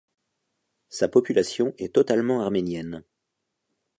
Sa 0.89 1.07
population 1.07 1.75
est 1.77 1.93
totalement 1.93 2.41
arménienne. 2.41 3.03